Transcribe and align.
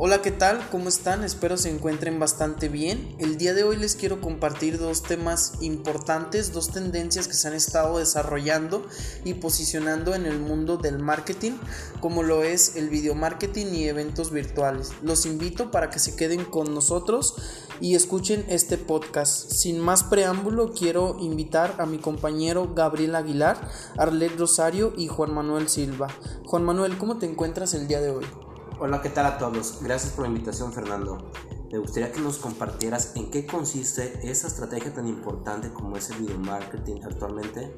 Hola, 0.00 0.22
¿qué 0.22 0.30
tal? 0.30 0.64
¿Cómo 0.70 0.88
están? 0.88 1.24
Espero 1.24 1.56
se 1.56 1.70
encuentren 1.70 2.20
bastante 2.20 2.68
bien. 2.68 3.16
El 3.18 3.36
día 3.36 3.52
de 3.52 3.64
hoy 3.64 3.76
les 3.76 3.96
quiero 3.96 4.20
compartir 4.20 4.78
dos 4.78 5.02
temas 5.02 5.54
importantes, 5.60 6.52
dos 6.52 6.70
tendencias 6.70 7.26
que 7.26 7.34
se 7.34 7.48
han 7.48 7.54
estado 7.54 7.98
desarrollando 7.98 8.86
y 9.24 9.34
posicionando 9.34 10.14
en 10.14 10.26
el 10.26 10.38
mundo 10.38 10.76
del 10.76 11.00
marketing, 11.00 11.54
como 12.00 12.22
lo 12.22 12.44
es 12.44 12.76
el 12.76 12.90
video 12.90 13.16
marketing 13.16 13.66
y 13.72 13.88
eventos 13.88 14.30
virtuales. 14.30 14.92
Los 15.02 15.26
invito 15.26 15.72
para 15.72 15.90
que 15.90 15.98
se 15.98 16.14
queden 16.14 16.44
con 16.44 16.72
nosotros 16.76 17.34
y 17.80 17.96
escuchen 17.96 18.46
este 18.48 18.78
podcast. 18.78 19.50
Sin 19.50 19.80
más 19.80 20.04
preámbulo, 20.04 20.74
quiero 20.74 21.16
invitar 21.18 21.74
a 21.78 21.86
mi 21.86 21.98
compañero 21.98 22.72
Gabriel 22.72 23.16
Aguilar, 23.16 23.68
Arlet 23.96 24.38
Rosario 24.38 24.92
y 24.96 25.08
Juan 25.08 25.34
Manuel 25.34 25.68
Silva. 25.68 26.06
Juan 26.44 26.62
Manuel, 26.62 26.96
¿cómo 26.98 27.18
te 27.18 27.26
encuentras 27.26 27.74
el 27.74 27.88
día 27.88 28.00
de 28.00 28.10
hoy? 28.10 28.47
Hola, 28.80 29.02
¿qué 29.02 29.08
tal 29.08 29.26
a 29.26 29.38
todos? 29.38 29.78
Gracias 29.82 30.12
por 30.12 30.22
la 30.22 30.28
invitación, 30.28 30.72
Fernando. 30.72 31.32
Me 31.72 31.78
gustaría 31.78 32.12
que 32.12 32.20
nos 32.20 32.38
compartieras 32.38 33.10
en 33.16 33.28
qué 33.28 33.44
consiste 33.44 34.20
esa 34.22 34.46
estrategia 34.46 34.94
tan 34.94 35.08
importante 35.08 35.72
como 35.72 35.96
es 35.96 36.10
el 36.10 36.18
video 36.18 36.38
marketing 36.38 37.00
actualmente. 37.02 37.74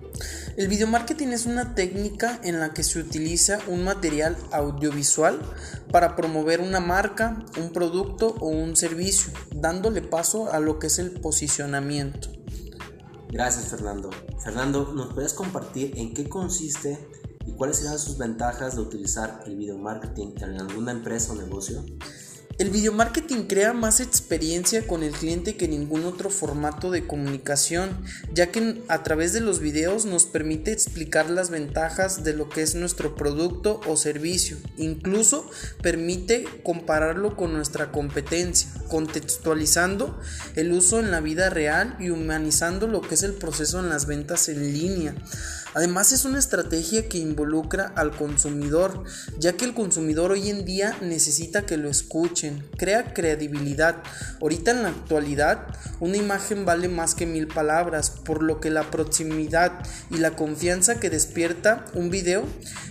El 0.59 0.69
video 0.69 0.87
marketing 0.87 1.29
es 1.29 1.47
una 1.47 1.75
técnica 1.75 2.39
en 2.45 2.61
la 2.61 2.75
que 2.75 2.83
se 2.83 2.99
utiliza 2.99 3.61
un 3.67 3.83
material 3.83 4.37
audiovisual 4.53 5.41
para 5.91 6.17
promover 6.17 6.61
una 6.61 6.81
marca, 6.81 7.47
un 7.57 7.73
producto 7.73 8.37
o 8.39 8.49
un 8.49 8.77
servicio, 8.77 9.33
dándole 9.55 10.03
paso 10.03 10.53
a 10.53 10.61
lo 10.61 10.79
que 10.79 10.89
es 10.89 10.99
el 10.99 11.19
posicionamiento. 11.19 12.29
Gracias, 13.31 13.69
Fernando. 13.69 14.11
Fernando, 14.45 14.93
¿nos 14.93 15.15
puedes 15.15 15.33
compartir 15.33 15.97
en 15.97 16.13
qué 16.13 16.29
consiste 16.29 16.99
¿Y 17.47 17.53
cuáles 17.53 17.79
serán 17.79 17.99
sus 17.99 18.19
ventajas 18.19 18.77
de 18.77 18.83
utilizar 18.83 19.43
el 19.47 19.57
video 19.57 19.79
marketing 19.79 20.35
en 20.43 20.61
alguna 20.61 20.93
empresa 20.93 21.33
o 21.33 21.37
negocio? 21.37 21.85
El 22.61 22.69
video 22.69 22.93
marketing 22.93 23.45
crea 23.45 23.73
más 23.73 24.01
experiencia 24.01 24.87
con 24.87 25.03
el 25.03 25.13
cliente 25.13 25.57
que 25.57 25.67
ningún 25.67 26.05
otro 26.05 26.29
formato 26.29 26.91
de 26.91 27.07
comunicación, 27.07 28.05
ya 28.35 28.53
que 28.53 28.83
a 28.89 29.03
través 29.03 29.33
de 29.33 29.41
los 29.41 29.61
videos 29.61 30.05
nos 30.05 30.27
permite 30.27 30.71
explicar 30.71 31.31
las 31.31 31.49
ventajas 31.49 32.23
de 32.23 32.35
lo 32.35 32.51
que 32.51 32.61
es 32.61 32.75
nuestro 32.75 33.15
producto 33.17 33.81
o 33.87 33.97
servicio. 33.97 34.59
Incluso 34.77 35.49
permite 35.81 36.45
compararlo 36.63 37.35
con 37.35 37.55
nuestra 37.55 37.91
competencia, 37.93 38.69
contextualizando 38.91 40.21
el 40.55 40.73
uso 40.73 41.01
en 41.01 41.11
la 41.11 41.21
vida 41.21 41.49
real 41.49 41.97
y 41.99 42.11
humanizando 42.11 42.87
lo 42.89 43.01
que 43.01 43.15
es 43.15 43.23
el 43.23 43.33
proceso 43.33 43.81
en 43.81 43.89
las 43.89 44.05
ventas 44.05 44.51
en 44.51 44.71
línea. 44.71 45.15
Además 45.75 46.13
es 46.13 46.25
una 46.25 46.39
estrategia 46.39 47.09
que 47.09 47.19
involucra 47.19 47.93
al 47.95 48.11
consumidor, 48.11 49.05
ya 49.39 49.53
que 49.53 49.65
el 49.65 49.75
consumidor 49.75 50.33
hoy 50.33 50.51
en 50.51 50.65
día 50.65 50.97
necesita 51.01 51.65
que 51.65 51.77
lo 51.77 51.89
escuchen, 51.89 52.67
crea 52.77 53.15
credibilidad. 53.15 54.03
Ahorita 54.41 54.73
en 54.73 54.83
la 54.83 54.89
actualidad 54.89 55.67
una 56.01 56.17
imagen 56.17 56.65
vale 56.65 56.89
más 56.89 57.15
que 57.15 57.27
mil 57.27 57.47
palabras, 57.47 58.11
por 58.11 58.43
lo 58.43 58.61
que 58.61 58.71
la 58.71 58.91
proximidad 58.91 59.73
y 60.11 60.17
la 60.17 60.33
confianza 60.33 60.99
que 60.99 61.11
despierta 61.11 61.85
un 61.95 62.11
video 62.11 62.45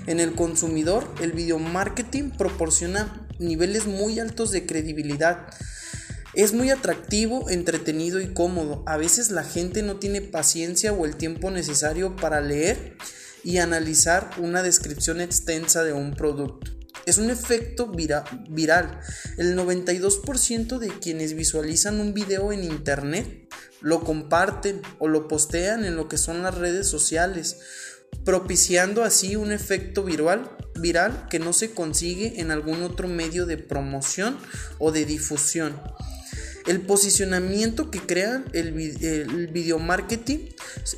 en 0.08 0.20
el 0.20 0.34
consumidor, 0.34 1.06
el 1.22 1.34
video 1.34 1.60
marketing 1.60 2.32
proporciona 2.32 3.28
niveles 3.40 3.88
muy 3.88 4.20
altos 4.20 4.52
de 4.52 4.66
credibilidad. 4.66 5.48
Es 6.40 6.54
muy 6.54 6.70
atractivo, 6.70 7.50
entretenido 7.50 8.22
y 8.22 8.34
cómodo. 8.34 8.82
A 8.86 8.96
veces 8.96 9.30
la 9.30 9.44
gente 9.44 9.84
no 9.84 9.98
tiene 9.98 10.22
paciencia 10.22 10.94
o 10.94 11.06
el 11.06 11.18
tiempo 11.18 11.52
necesario 11.52 12.16
para 12.16 12.40
leer 12.40 12.96
y 13.44 13.58
analizar 13.58 14.32
una 14.38 14.64
descripción 14.64 15.20
extensa 15.20 15.84
de 15.84 15.92
un 15.92 16.14
producto. 16.14 16.72
Es 17.06 17.18
un 17.18 17.30
efecto 17.30 17.92
viral. 17.92 19.02
El 19.38 19.58
92% 19.58 20.78
de 20.78 20.88
quienes 20.88 21.34
visualizan 21.34 22.00
un 22.00 22.14
video 22.14 22.54
en 22.54 22.64
internet 22.64 23.54
lo 23.82 24.06
comparten 24.06 24.82
o 24.98 25.10
lo 25.10 25.28
postean 25.28 25.84
en 25.84 25.98
lo 25.98 26.08
que 26.08 26.18
son 26.18 26.42
las 26.42 26.56
redes 26.56 26.88
sociales, 26.88 27.58
propiciando 28.24 29.04
así 29.04 29.36
un 29.36 29.52
efecto 29.52 30.06
viral, 30.06 30.50
viral 30.80 31.28
que 31.30 31.40
no 31.40 31.52
se 31.52 31.72
consigue 31.72 32.40
en 32.40 32.50
algún 32.50 32.82
otro 32.84 33.10
medio 33.10 33.46
de 33.46 33.58
promoción 33.58 34.38
o 34.78 34.94
de 34.94 35.04
difusión. 35.04 35.76
El 36.70 36.82
posicionamiento 36.82 37.90
que 37.90 38.00
crea 38.00 38.46
el, 38.54 39.50
video 39.52 39.80
marketing 39.80 40.50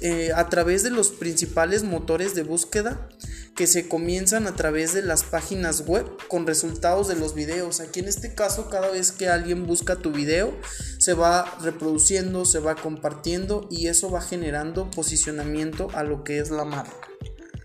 eh, 0.01 0.31
a 0.35 0.49
través 0.49 0.83
de 0.83 0.89
los 0.89 1.11
principales 1.11 1.83
motores 1.83 2.35
de 2.35 2.43
búsqueda 2.43 3.07
que 3.55 3.67
se 3.67 3.87
comienzan 3.87 4.47
a 4.47 4.55
través 4.57 4.93
de 4.93 5.01
las 5.01 5.23
páginas 5.23 5.85
web 5.87 6.05
con 6.27 6.45
resultados 6.45 7.07
de 7.07 7.15
los 7.15 7.35
videos. 7.35 7.79
Aquí 7.79 8.01
en 8.01 8.09
este 8.09 8.35
caso, 8.35 8.69
cada 8.69 8.91
vez 8.91 9.13
que 9.13 9.29
alguien 9.29 9.65
busca 9.65 9.95
tu 9.95 10.11
video, 10.11 10.53
se 10.97 11.13
va 11.13 11.57
reproduciendo, 11.61 12.43
se 12.43 12.59
va 12.59 12.75
compartiendo 12.75 13.69
y 13.71 13.88
eso 13.88 14.11
va 14.11 14.19
generando 14.19 14.91
posicionamiento 14.91 15.88
a 15.93 16.03
lo 16.03 16.25
que 16.25 16.39
es 16.39 16.51
la 16.51 16.65
marca. 16.65 17.07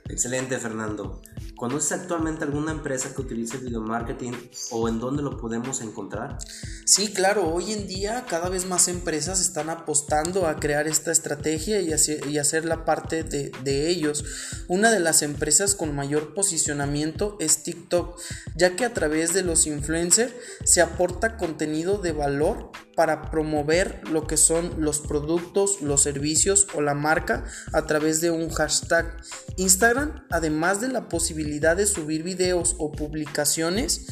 Excelente, 0.09 0.59
Fernando. 0.59 1.21
¿Conoces 1.57 1.93
actualmente 1.93 2.45
alguna 2.45 2.71
empresa 2.71 3.15
que 3.15 3.23
utilice 3.23 3.57
video 3.57 3.81
marketing 3.81 4.33
o 4.71 4.91
en 4.91 4.99
dónde 4.99 5.23
lo 5.23 5.39
podemos 5.39 5.81
encontrar? 5.81 6.37
Sí, 6.85 7.15
claro, 7.15 7.49
hoy 7.49 7.73
en 7.73 7.89
día 7.89 8.27
cada 8.29 8.51
vez 8.51 8.67
más 8.67 8.89
empresas 8.89 9.41
están 9.41 9.71
apostando 9.71 10.47
a 10.47 10.57
crear 10.57 10.87
esta 10.87 11.11
estrategia 11.11 11.81
y, 11.81 11.93
hacer, 11.93 12.65
la 12.67 12.85
parte 12.85 13.25
de, 13.25 13.51
de 13.65 13.89
ellos. 13.89 14.25
Una 14.69 14.91
de 14.91 15.01
las 15.01 15.23
empresas 15.23 15.75
con 15.75 15.97
mayor 15.97 16.35
posicionamiento 16.35 17.39
es 17.41 17.63
TikTok, 17.63 18.21
ya 18.55 18.77
que 18.77 18.85
a 18.85 18.93
través 18.93 19.33
de 19.33 19.43
los 19.43 19.67
influencers 19.67 20.35
se 20.65 20.83
aporta 20.83 21.39
contenido 21.39 21.97
de 21.97 22.13
valor 22.13 22.71
para 22.97 23.31
promover 23.31 24.01
lo 24.09 24.27
que 24.27 24.37
son 24.37 24.75
los 24.79 25.01
productos, 25.01 25.83
los 25.83 26.03
servicios 26.03 26.67
o 26.75 26.81
la 26.81 26.95
marca 26.95 27.45
a 27.73 27.87
través 27.87 28.21
de 28.21 28.31
un 28.31 28.49
hashtag. 28.51 29.17
Instagram, 29.59 30.27
además 30.31 30.81
de 30.81 30.89
la 30.89 31.09
de 31.47 31.87
subir 31.87 32.23
videos 32.23 32.75
o 32.79 32.93
publicaciones 32.93 34.07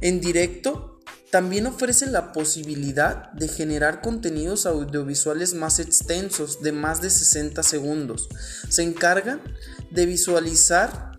en 0.00 0.20
directo, 0.20 1.00
también 1.30 1.66
ofrece 1.66 2.06
la 2.06 2.32
posibilidad 2.32 3.32
de 3.32 3.48
generar 3.48 4.00
contenidos 4.00 4.66
audiovisuales 4.66 5.54
más 5.54 5.80
extensos 5.80 6.62
de 6.62 6.72
más 6.72 7.00
de 7.00 7.10
60 7.10 7.62
segundos. 7.62 8.28
Se 8.68 8.82
encargan 8.82 9.42
de 9.90 10.06
visualizar 10.06 11.14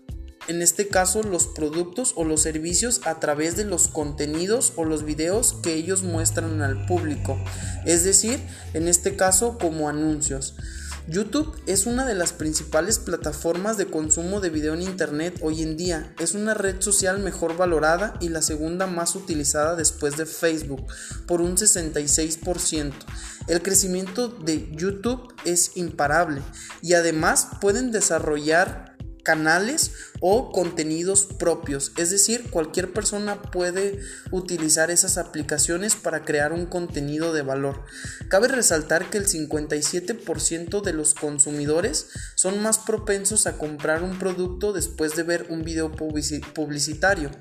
en 0.48 0.62
este 0.62 0.88
caso 0.88 1.22
los 1.22 1.48
productos 1.48 2.12
o 2.16 2.24
los 2.24 2.42
servicios 2.42 3.00
a 3.04 3.18
través 3.18 3.56
de 3.56 3.64
los 3.64 3.88
contenidos 3.88 4.72
o 4.76 4.84
los 4.84 5.04
videos 5.04 5.54
que 5.62 5.74
ellos 5.74 6.02
muestran 6.02 6.62
al 6.62 6.86
público, 6.86 7.36
es 7.84 8.04
decir, 8.04 8.40
en 8.72 8.88
este 8.88 9.16
caso 9.16 9.58
como 9.58 9.88
anuncios. 9.88 10.54
YouTube 11.08 11.56
es 11.66 11.86
una 11.86 12.04
de 12.04 12.16
las 12.16 12.32
principales 12.32 12.98
plataformas 12.98 13.76
de 13.76 13.86
consumo 13.86 14.40
de 14.40 14.50
video 14.50 14.74
en 14.74 14.82
Internet 14.82 15.38
hoy 15.40 15.62
en 15.62 15.76
día. 15.76 16.12
Es 16.18 16.34
una 16.34 16.52
red 16.52 16.80
social 16.80 17.20
mejor 17.20 17.56
valorada 17.56 18.14
y 18.20 18.28
la 18.28 18.42
segunda 18.42 18.88
más 18.88 19.14
utilizada 19.14 19.76
después 19.76 20.16
de 20.16 20.26
Facebook, 20.26 20.84
por 21.28 21.40
un 21.40 21.56
66%. 21.56 22.92
El 23.46 23.62
crecimiento 23.62 24.28
de 24.28 24.68
YouTube 24.72 25.32
es 25.44 25.76
imparable 25.76 26.42
y 26.82 26.94
además 26.94 27.50
pueden 27.60 27.92
desarrollar 27.92 28.95
canales 29.26 29.90
o 30.20 30.52
contenidos 30.52 31.26
propios. 31.26 31.90
Es 31.96 32.10
decir, 32.10 32.48
cualquier 32.48 32.92
persona 32.92 33.42
puede 33.42 33.98
utilizar 34.30 34.92
esas 34.92 35.18
aplicaciones 35.18 35.96
para 35.96 36.24
crear 36.24 36.52
un 36.52 36.66
contenido 36.66 37.32
de 37.32 37.42
valor. 37.42 37.82
Cabe 38.28 38.46
resaltar 38.46 39.10
que 39.10 39.18
el 39.18 39.26
57% 39.26 40.80
de 40.80 40.92
los 40.92 41.14
consumidores 41.14 42.06
son 42.36 42.62
más 42.62 42.78
propensos 42.78 43.48
a 43.48 43.58
comprar 43.58 44.04
un 44.04 44.16
producto 44.20 44.72
después 44.72 45.16
de 45.16 45.24
ver 45.24 45.46
un 45.50 45.64
video 45.64 45.90
publicitario. 45.90 47.32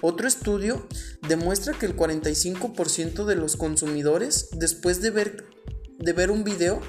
Otro 0.00 0.26
estudio 0.26 0.88
demuestra 1.28 1.74
que 1.78 1.84
el 1.84 1.94
45% 1.94 3.26
de 3.26 3.36
los 3.36 3.58
consumidores 3.58 4.48
después 4.52 5.02
de 5.02 5.10
ver, 5.10 5.44
de 5.98 6.12
ver 6.14 6.30
un 6.30 6.42
video 6.42 6.80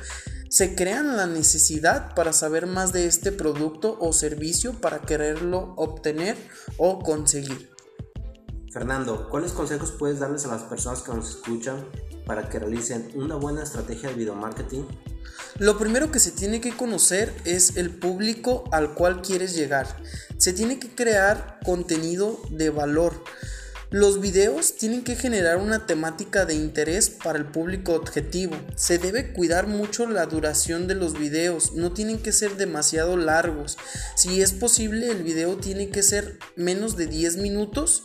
se 0.55 0.73
crean 0.73 1.17
la 1.17 1.25
necesidad 1.27 2.15
para 2.15 2.31
saber 2.31 2.65
más 2.65 2.93
de 2.93 3.07
este 3.07 3.33
producto 3.33 3.97
o 3.99 4.13
servicio 4.13 4.71
para 4.79 5.01
quererlo 5.01 5.73
obtener 5.75 6.37
o 6.77 6.99
conseguir. 6.99 7.71
Fernando, 8.71 9.27
¿cuáles 9.29 9.51
consejos 9.51 9.91
puedes 9.91 10.19
darles 10.19 10.45
a 10.45 10.47
las 10.47 10.63
personas 10.63 11.01
que 11.01 11.11
nos 11.11 11.29
escuchan 11.29 11.85
para 12.25 12.47
que 12.47 12.59
realicen 12.59 13.11
una 13.15 13.35
buena 13.35 13.63
estrategia 13.63 14.07
de 14.07 14.15
video 14.15 14.33
marketing? 14.33 14.83
Lo 15.59 15.77
primero 15.77 16.09
que 16.09 16.19
se 16.19 16.31
tiene 16.31 16.61
que 16.61 16.73
conocer 16.77 17.33
es 17.43 17.75
el 17.75 17.89
público 17.89 18.63
al 18.71 18.93
cual 18.93 19.21
quieres 19.21 19.55
llegar. 19.55 20.01
Se 20.37 20.53
tiene 20.53 20.79
que 20.79 20.95
crear 20.95 21.59
contenido 21.65 22.39
de 22.49 22.69
valor. 22.69 23.21
Los 23.91 24.19
videos 24.19 24.75
tienen 24.75 25.03
que 25.03 25.15
generar 25.15 25.57
una 25.57 25.85
temática 25.85 26.45
de 26.45 26.55
interés 26.55 27.09
para 27.09 27.37
el 27.37 27.45
público 27.45 27.93
objetivo. 27.93 28.55
Se 28.75 28.97
debe 28.97 29.31
cuidar 29.33 29.67
mucho 29.67 30.07
la 30.07 30.25
duración 30.25 30.87
de 30.87 30.95
los 30.95 31.17
videos, 31.17 31.73
no 31.73 31.93
tienen 31.93 32.17
que 32.17 32.31
ser 32.31 32.57
demasiado 32.57 33.15
largos. 33.15 33.77
Si 34.15 34.41
es 34.41 34.53
posible, 34.53 35.09
el 35.09 35.23
video 35.23 35.57
tiene 35.57 35.89
que 35.89 36.01
ser 36.01 36.39
menos 36.55 36.97
de 36.97 37.07
10 37.07 37.37
minutos 37.37 38.03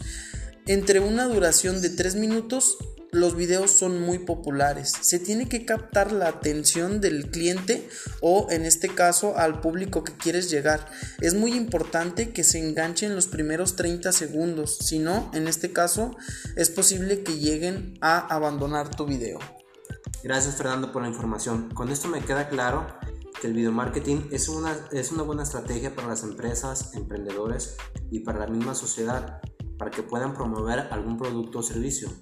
Entre 0.67 1.01
una 1.01 1.25
duración 1.25 1.81
de 1.81 1.91
3 1.91 2.17
minutos 2.17 2.77
los 3.13 3.37
videos 3.37 3.73
son 3.73 4.01
muy 4.01 4.19
populares. 4.19 4.93
Se 5.01 5.19
tiene 5.19 5.49
que 5.49 5.65
captar 5.65 6.13
la 6.13 6.29
atención 6.29 7.01
del 7.01 7.31
cliente 7.31 7.89
o 8.21 8.49
en 8.51 8.65
este 8.65 8.89
caso 8.89 9.37
al 9.37 9.61
público 9.61 10.05
que 10.05 10.17
quieres 10.17 10.51
llegar. 10.51 10.87
Es 11.21 11.35
muy 11.35 11.55
importante 11.55 12.31
que 12.31 12.45
se 12.45 12.59
enganchen 12.59 13.15
los 13.15 13.27
primeros 13.27 13.77
30 13.77 14.13
segundos. 14.13 14.79
Si 14.81 14.99
no, 14.99 15.31
en 15.35 15.49
este 15.49 15.73
caso 15.73 16.17
es 16.57 16.71
posible 16.71 17.23
que 17.23 17.39
lleguen 17.39 17.99
a 18.01 18.19
abandonar 18.19 18.95
tu 18.95 19.07
video. 19.07 19.39
Gracias 20.23 20.57
Fernando 20.57 20.93
por 20.93 21.03
la 21.03 21.09
información. 21.09 21.71
Con 21.71 21.91
esto 21.91 22.09
me 22.09 22.21
queda 22.21 22.49
claro 22.49 22.87
que 23.41 23.47
el 23.47 23.55
video 23.55 23.73
marketing 23.73 24.29
es 24.31 24.49
una, 24.49 24.77
es 24.93 25.13
una 25.13 25.23
buena 25.23 25.43
estrategia 25.43 25.95
para 25.95 26.09
las 26.09 26.23
empresas, 26.23 26.95
emprendedores 26.95 27.77
y 28.11 28.21
para 28.21 28.41
la 28.41 28.47
misma 28.47 28.75
sociedad 28.75 29.41
para 29.81 29.91
que 29.91 30.03
puedan 30.03 30.35
promover 30.35 30.89
algún 30.91 31.17
producto 31.17 31.61
o 31.61 31.63
servicio. 31.63 32.13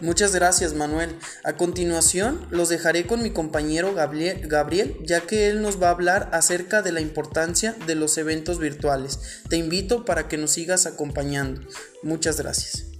Muchas 0.00 0.34
gracias 0.34 0.74
Manuel. 0.74 1.16
A 1.44 1.54
continuación 1.54 2.46
los 2.50 2.68
dejaré 2.68 3.06
con 3.06 3.22
mi 3.22 3.30
compañero 3.30 3.94
Gabriel, 3.94 4.98
ya 5.02 5.22
que 5.22 5.48
él 5.48 5.62
nos 5.62 5.82
va 5.82 5.88
a 5.88 5.92
hablar 5.92 6.28
acerca 6.34 6.82
de 6.82 6.92
la 6.92 7.00
importancia 7.00 7.74
de 7.86 7.94
los 7.94 8.18
eventos 8.18 8.58
virtuales. 8.58 9.42
Te 9.48 9.56
invito 9.56 10.04
para 10.04 10.28
que 10.28 10.36
nos 10.36 10.50
sigas 10.50 10.84
acompañando. 10.84 11.62
Muchas 12.02 12.38
gracias. 12.38 12.95